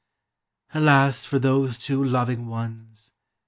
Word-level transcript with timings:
Alas 0.73 1.25
for 1.25 1.37
those 1.37 1.77
two 1.77 2.03
loving 2.03 2.47
ones! 2.47 3.13